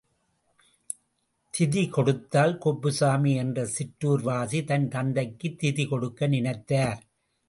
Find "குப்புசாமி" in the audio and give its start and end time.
2.57-3.35